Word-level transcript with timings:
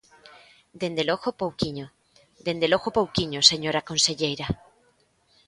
Dende 0.81 1.03
logo, 1.09 1.29
pouquiño; 1.41 1.85
dende 2.45 2.67
logo 2.73 2.89
pouquiño, 2.99 3.39
señora 3.51 3.85
conselleira. 3.89 4.47